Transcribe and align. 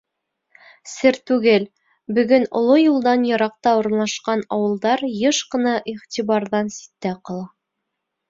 Сер 0.91 1.17
түгел: 1.31 1.65
бөгөн 2.19 2.45
оло 2.61 2.77
юлдан 2.83 3.27
йыраҡта 3.27 3.75
урынлашҡан 3.81 4.43
ауылдар 4.57 5.05
йыш 5.09 5.41
ҡына 5.53 5.77
иғтибарҙан 5.93 6.75
ситтә 6.79 7.13
ҡала. 7.31 7.47